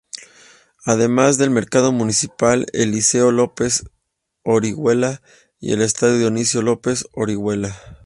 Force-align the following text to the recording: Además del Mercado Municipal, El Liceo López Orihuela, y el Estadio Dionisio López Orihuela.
Además 0.83 1.37
del 1.37 1.51
Mercado 1.51 1.91
Municipal, 1.91 2.65
El 2.73 2.89
Liceo 2.89 3.31
López 3.31 3.83
Orihuela, 4.41 5.21
y 5.59 5.73
el 5.73 5.83
Estadio 5.83 6.17
Dionisio 6.17 6.63
López 6.63 7.07
Orihuela. 7.13 7.77